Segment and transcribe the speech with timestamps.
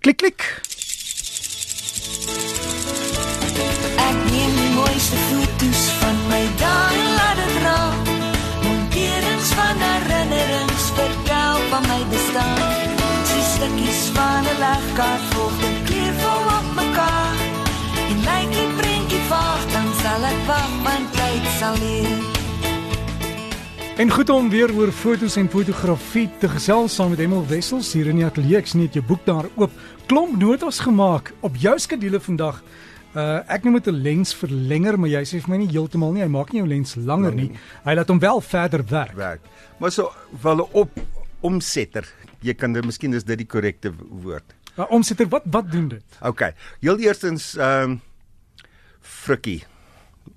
[0.00, 0.44] Klik klik.
[4.00, 8.08] Ek neem die mooiste foto's van my dae en laat dit raak.
[8.64, 12.64] Monterings van herinnerings vertel van my bestaan.
[13.28, 17.36] Die stukkies van 'n legkaart volg die kleur vol op mekaar.
[18.08, 22.19] En lyk die prentjie vaag, dan sal ek wag want tyd sal leer.
[24.00, 28.06] En goed om weer oor fotos en fotografie te gesels saam met Emel Wessels hier
[28.08, 28.56] in die ateljee.
[28.56, 29.74] Ek sien net jou boek daar oop.
[30.08, 32.62] Klomp notas gemaak op jou skedule vandag.
[33.12, 36.22] Uh ek noem dit 'n lensverlenger, maar jy sê vir my nie heeltemal nie.
[36.22, 37.50] Hy maak nie jou lens langer nie.
[37.84, 39.12] Hy laat hom wel verder werk.
[39.14, 39.40] werk.
[39.78, 40.90] Maar so wel op
[41.40, 42.08] omsetter.
[42.40, 44.54] Jy kan dit miskien is dit die korrekte woord.
[44.76, 46.04] Maar omsitter, wat wat doen dit?
[46.22, 46.54] OK.
[46.80, 48.00] Heel eerstens ehm um,
[49.00, 49.62] Frikkie.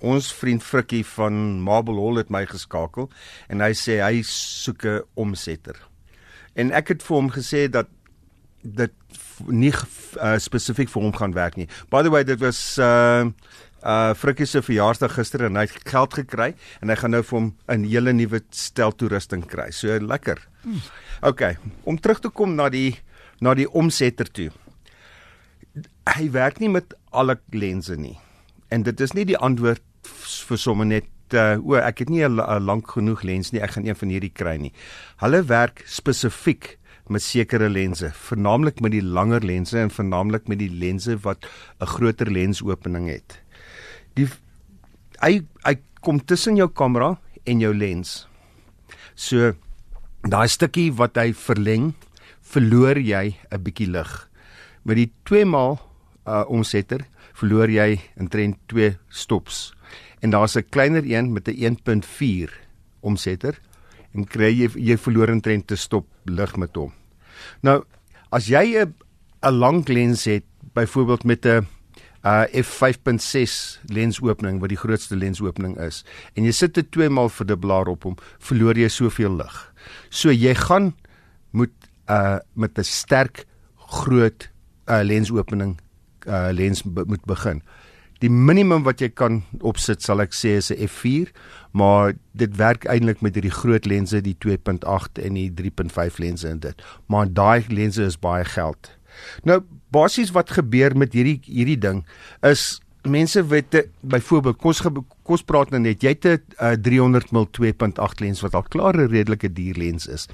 [0.00, 3.10] Ons vriend Frikkie van Marble Hall het my geskakel
[3.48, 5.76] en hy sê hy soek 'n omsetter.
[6.54, 7.88] En ek het vir hom gesê dat
[8.62, 8.92] dit
[9.48, 11.68] nie uh, spesifiek vir hom gaan werk nie.
[11.90, 13.30] By the way, dit was uh
[13.80, 16.50] uh Frikkie se verjaarsdag gister en hy het geld gekry
[16.82, 19.70] en hy gaan nou vir hom 'n hele nuwe stel toerusting kry.
[19.70, 20.38] So lekker.
[21.22, 23.00] OK, om terug te kom na die
[23.40, 24.50] na die omsetter toe.
[26.04, 28.18] Hy werk nie met alle lense nie.
[28.70, 29.82] En dit is nie die antwoord
[30.48, 33.60] vir sommer net uh, o, ek het nie 'n la- 'n lank genoeg lens nie,
[33.60, 34.72] ek gaan een van hierdie kry nie.
[35.18, 40.70] Hulle werk spesifiek met sekere lense, vernaamlik met die langer lense en vernaamlik met die
[40.70, 41.46] lense wat
[41.80, 43.42] 'n groter lensopening het.
[44.14, 44.28] Die
[45.20, 48.28] hy hy kom tussen jou kamera en jou lens.
[49.14, 49.52] So
[50.22, 51.94] daai stukkie wat hy verleng,
[52.42, 54.28] verloor jy 'n bietjie lig.
[54.84, 55.89] Met die 2 maal
[56.30, 57.04] uh omsetter
[57.40, 59.72] verloor jy omtrent 2 stops.
[60.20, 62.50] En daar's 'n kleiner een met 'n 1.4
[63.00, 63.58] omsetter
[64.14, 66.92] en kry jy jy verloor omtrent 'n stop lig met hom.
[67.62, 67.84] Nou
[68.30, 68.94] as jy 'n
[69.42, 70.44] 'n lang lens het,
[70.74, 71.66] byvoorbeeld met 'n
[72.22, 76.04] uh f5.6 lensopening wat die grootste lensopening is
[76.36, 79.72] en jy sit 'n 2 maal verdubbelaar op hom, verloor jy soveel lig.
[80.10, 80.94] So jy gaan
[81.50, 81.72] moet
[82.08, 84.50] uh met 'n sterk groot
[84.86, 85.80] uh lensopening
[86.26, 87.62] uh lens be moet begin.
[88.20, 91.32] Die minimum wat jy kan opsit sal ek sê is 'n f4,
[91.72, 96.58] maar dit werk eintlik met hierdie groot lense, die 2.8 en die 3.5 lense en
[96.58, 96.82] dit.
[97.08, 98.90] Maar daai lense is baie geld.
[99.44, 102.04] Nou basies wat gebeur met hierdie hierdie ding
[102.46, 104.82] is mense weet byvoorbeeld kos
[105.24, 108.94] kos praat nou net jy het 'n uh, 300 mm 2.8 lens wat al klaar
[108.96, 110.28] 'n redelike duur lens is.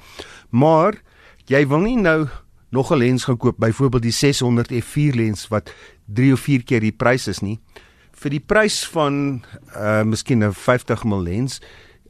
[0.49, 1.01] Maar
[1.45, 2.27] jy wil nie nou
[2.69, 5.73] nog 'n lens gaan koop, byvoorbeeld die 600 f4 lens wat
[6.05, 7.59] 3 of 4 keer die prys is nie.
[8.11, 9.43] Vir die prys van
[9.75, 11.61] uh miskien 'n 50 mm lens,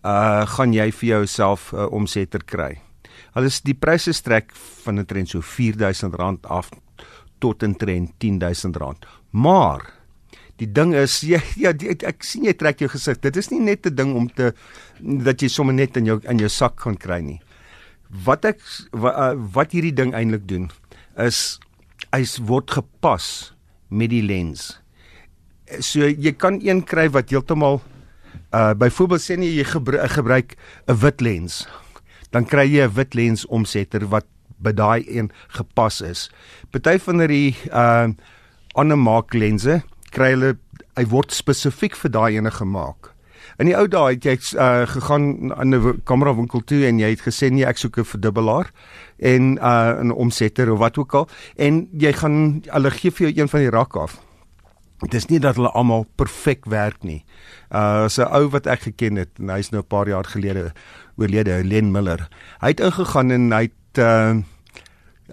[0.04, 2.82] uh gaan jy vir jouself 'n uh, omsetter kry.
[3.34, 4.52] Alles die pryse strek
[4.84, 6.70] van 'n trend so R4000 af
[7.40, 9.06] tot 'n trend R10000.
[9.30, 9.94] Maar
[10.56, 13.20] die ding is jy ja die, ek, sien jy trek jou gesig.
[13.20, 14.54] Dit is nie net 'n ding om te
[15.00, 17.40] dat jy sommer net in jou in jou sak gaan kry nie.
[18.10, 20.70] Wat ek wat, uh, wat hierdie ding eintlik doen
[21.20, 21.60] is
[22.14, 23.54] hy word gepas
[23.90, 24.78] met die lens.
[25.84, 27.82] So jy kan een kry wat heeltemal
[28.56, 30.56] uh byvoorbeeld sê nie jy gebru gebruik
[30.88, 31.68] 'n wit lens.
[32.32, 34.26] Dan kry jy 'n wit lens omsetter wat
[34.60, 36.30] by daai een gepas is.
[36.72, 38.08] Party van hierdie uh
[38.76, 40.58] ander maak lense kry hulle
[40.96, 43.17] hy word spesifiek vir daai ene gemaak.
[43.58, 47.10] In die ou dae het jy uh, gegaan aan 'n w- kamerawinkel toe en jy
[47.10, 48.70] het gesê nee ek soek 'n verdubbelaar
[49.18, 53.42] en uh 'n omsetter of wat ook al en jy gaan hulle gee vir jou
[53.42, 54.22] een van die rak af.
[55.02, 57.26] Dit is nie dat hulle almal perfek werk nie.
[57.72, 60.72] Uh so 'n ou wat ek geken het en hy's nou 'n paar jaar gelede
[61.18, 62.30] oorlede, Len Miller.
[62.62, 64.36] Hy het ingegaan en hy het uh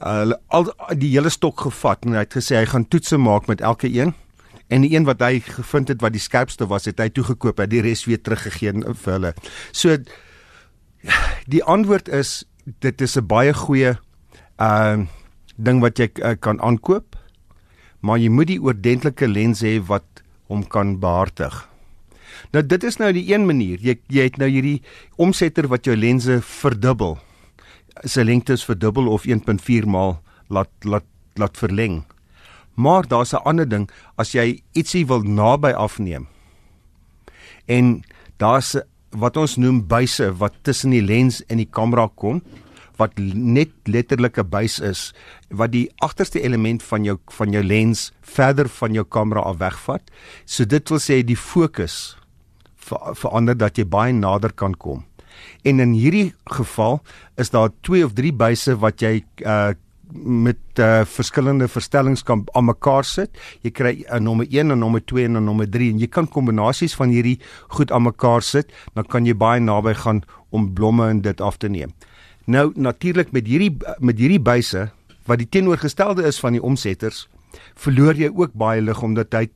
[0.00, 3.60] uh al die hele stok gevat en hy het gesê hy gaan toetse maak met
[3.60, 4.14] elke een.
[4.68, 7.70] En die een wat hy gevind het wat die skerpste was, het hy toegekoop, het
[7.70, 9.34] die res weer teruggegee vir hulle.
[9.72, 9.98] So
[11.46, 12.44] die antwoord is
[12.80, 13.98] dit is 'n baie goeie
[14.58, 15.06] uh
[15.56, 17.14] ding wat jy uh, kan aankoop
[18.04, 20.22] maar jy moet die oordentlike lens hê wat
[20.52, 21.54] hom kan behartig.
[22.52, 23.80] Nou dit is nou die een manier.
[23.80, 24.82] Jy jy het nou hierdie
[25.16, 27.16] omsetter wat jou lense verdubbel.
[28.04, 30.18] Sy lengte is verdubbel of 1.4 maal
[30.52, 31.08] laat laat
[31.40, 32.02] laat verleng.
[32.74, 36.26] Maar daar's 'n ander ding as jy ietsie wil naby afneem.
[37.66, 38.02] En
[38.36, 38.76] daar's
[39.10, 42.42] wat ons noem buise wat tussen die lens en die kamera kom
[42.96, 45.14] wat net letterlik 'n buis is
[45.50, 50.02] wat die agterste element van jou van jou lens verder van jou kamera af wegvat.
[50.44, 52.16] So dit wil sê die fokus
[52.76, 55.04] ver, verander dat jy baie nader kan kom.
[55.62, 57.02] En in hierdie geval
[57.36, 59.74] is daar twee of drie buise wat jy uh
[60.12, 63.30] met uh, verskillende verstellings kan aan mekaar sit.
[63.62, 66.94] Jy kry 'n nommer 1 en nommer 2 en nommer 3 en jy kan kombinasies
[66.94, 71.20] van hierdie goed aan mekaar sit, dan kan jy baie naby gaan om blomme en
[71.20, 71.92] dit af te neem.
[72.46, 74.90] Nou natuurlik met hierdie met hierdie buise
[75.26, 77.28] wat die teenoorgestelde is van die omsetters,
[77.74, 79.48] verloor jy ook baie lig omdat hy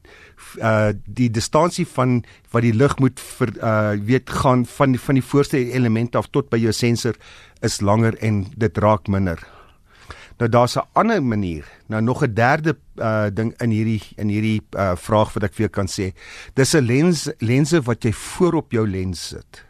[0.63, 2.23] uh die distansie van
[2.53, 6.51] wat die lig moet vir uh weet gaan van van die voorste element af tot
[6.51, 7.19] by jou sensor
[7.61, 9.58] is langer en dit raak minder.
[10.39, 11.65] Nou daar's 'n ander manier.
[11.87, 15.67] Nou nog 'n derde uh ding in hierdie in hierdie uh vraag wat ek vir
[15.67, 16.15] jou kan sê.
[16.55, 19.65] Dis 'n lens lense wat jy voor op jou lens sit.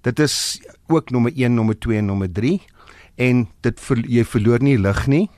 [0.00, 2.62] Dit is ook nommer 1, nommer 2 en nommer 3
[3.14, 5.30] en dit ver, jy verloor nie lig nie.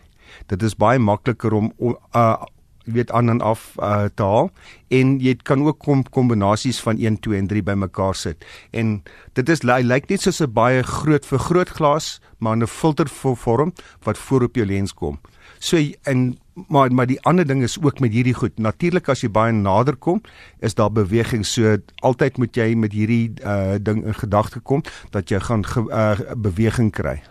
[0.47, 1.73] Dit is baie makliker om
[2.15, 2.43] uh
[2.87, 4.51] weet aan en af uh, te haal
[4.89, 8.45] en jy kan ook kom kombinasies van 1 2 en 3 bymekaar sit.
[8.71, 9.03] En
[9.35, 13.73] dit is hy lyk net soos 'n baie groot vergrootglas maar in 'n filter vorm
[14.03, 15.19] wat voor op jou lens kom.
[15.59, 16.39] So en
[16.69, 18.59] maar maar die ander ding is ook met hierdie goed.
[18.59, 20.21] Natuurlik as jy baie nader kom
[20.61, 21.47] is daar beweging.
[21.47, 25.81] So altyd moet jy met hierdie uh, ding in gedagte kom dat jy gaan ge,
[25.91, 27.23] uh, beweging kry.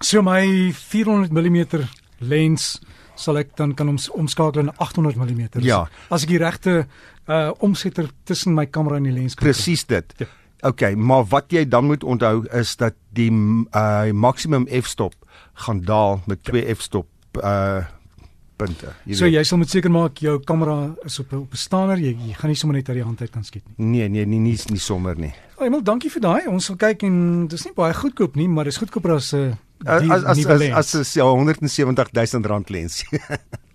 [0.00, 2.78] So my 400 mm lens
[3.18, 5.62] sal ek dan kan ons omskakel na 800 mm.
[5.66, 5.84] Ja.
[6.10, 6.86] As ek die regte
[7.28, 9.50] uh omsetter tussen my kamera en die lens kry.
[9.50, 10.14] Presies dit.
[10.22, 10.30] Ja.
[10.68, 15.14] OK, maar wat jy dan moet onthou is dat die uh maksimum f-stop
[15.66, 16.74] gaan daal met twee ja.
[16.74, 17.08] f-stop
[17.42, 17.84] uh
[18.58, 18.90] punte.
[19.06, 19.36] Jy so weet.
[19.36, 21.98] jy sal moet seker maak jou kamera is op op 'n stander.
[21.98, 23.86] Jy, jy gaan nie sommer net uit die hand uit kan skiet nie.
[23.86, 25.32] Nee, nee, nie nie, nie sommer nie.
[25.58, 26.48] Emel, dankie vir daai.
[26.48, 29.54] Ons sal kyk en dis nie baie goedkoop nie, maar dis goedkoper as 'n uh,
[29.86, 33.04] as as as, as, as, ja 170 000 rand lens.